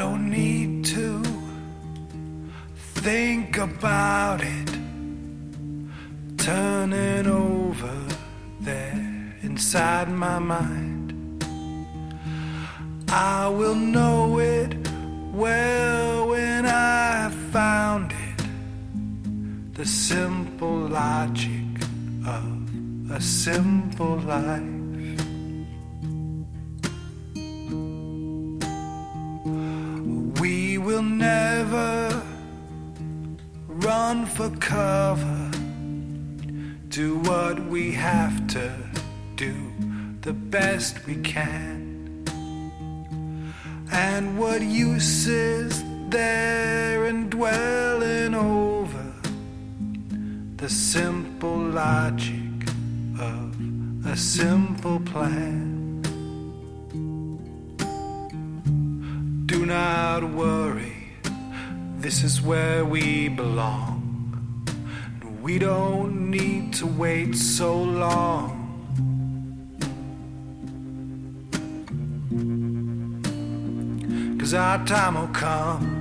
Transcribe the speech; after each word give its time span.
Don't 0.00 0.30
need 0.30 0.86
to 0.96 1.22
think 3.02 3.58
about 3.58 4.40
it. 4.40 4.70
Turning 6.38 7.26
over 7.26 7.96
there 8.60 9.34
inside 9.42 10.08
my 10.08 10.38
mind. 10.38 11.44
I 13.10 13.48
will 13.48 13.74
know 13.74 14.38
it 14.38 14.74
well 15.34 16.28
when 16.28 16.64
I 16.64 17.28
found 17.52 18.14
it. 18.26 19.74
The 19.74 19.84
simple 19.84 20.78
logic 21.00 21.72
of 22.26 23.12
a 23.12 23.20
simple 23.20 24.16
life. 24.20 24.80
Run 33.80 34.26
for 34.26 34.50
cover. 34.56 35.50
Do 36.88 37.18
what 37.20 37.58
we 37.66 37.92
have 37.92 38.46
to 38.48 38.72
do 39.36 39.54
the 40.20 40.32
best 40.34 41.06
we 41.06 41.16
can. 41.16 42.24
And 43.90 44.38
what 44.38 44.60
use 44.60 45.26
is 45.26 45.82
there 46.10 47.06
in 47.06 47.30
dwelling 47.30 48.34
over 48.34 49.12
the 50.56 50.68
simple 50.68 51.56
logic 51.56 52.68
of 53.18 53.56
a 54.04 54.16
simple 54.16 55.00
plan? 55.00 56.02
Do 59.46 59.64
not 59.64 60.22
worry, 60.22 60.99
this 62.00 62.24
is 62.24 62.40
where 62.40 62.82
we 62.82 63.28
belong. 63.28 63.98
We 65.42 65.58
don't 65.58 66.30
need 66.30 66.72
to 66.74 66.86
wait 66.86 67.34
so 67.36 67.74
long. 67.74 68.56
Cause 74.38 74.54
our 74.54 74.84
time 74.86 75.14
will 75.14 75.28
come. 75.28 76.00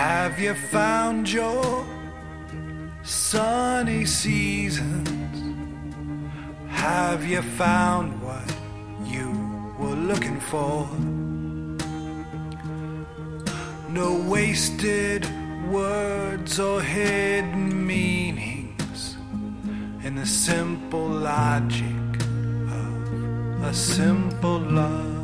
Have 0.00 0.40
you 0.40 0.54
found 0.54 1.30
your 1.30 1.86
sunny 3.02 4.06
seasons? 4.06 5.36
Have 6.68 7.22
you 7.26 7.42
found 7.42 8.22
what 8.22 8.50
you 9.04 9.28
were 9.78 10.00
looking 10.10 10.40
for? 10.40 10.88
No 13.90 14.24
wasted 14.26 15.28
words 15.70 16.58
or 16.58 16.80
hidden 16.80 17.86
meanings 17.86 19.18
in 20.02 20.14
the 20.14 20.24
simple 20.24 21.08
logic 21.08 22.16
of 22.80 23.62
a 23.64 23.74
simple 23.74 24.60
love. 24.60 25.19